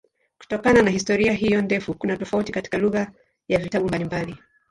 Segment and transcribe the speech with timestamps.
[0.37, 3.11] Kutokana na historia hiyo ndefu kuna tofauti katika lugha
[3.47, 4.37] ya vitabu mbalimbali.